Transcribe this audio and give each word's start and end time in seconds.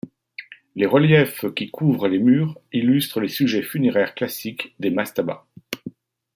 Les 0.73 0.87
reliefs 0.87 1.45
qui 1.55 1.69
couvrent 1.69 2.07
les 2.07 2.17
murs 2.17 2.57
illustrent 2.73 3.19
les 3.21 3.27
sujets 3.27 3.61
funéraires 3.61 4.15
classiques 4.15 4.73
des 4.79 4.89
mastaba. 4.89 5.45